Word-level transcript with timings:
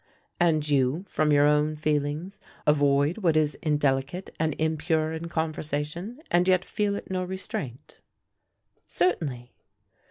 "And 0.39 0.67
you, 0.67 1.03
from 1.07 1.31
your 1.31 1.45
own 1.45 1.75
feelings, 1.75 2.39
avoid 2.65 3.19
what 3.19 3.37
is 3.37 3.53
indelicate 3.61 4.31
and 4.39 4.55
impure 4.57 5.13
in 5.13 5.27
conversation, 5.29 6.23
and 6.31 6.47
yet 6.47 6.65
feel 6.65 6.95
it 6.95 7.11
no 7.11 7.23
restraint?" 7.23 8.01
"Certainly." 8.87 9.53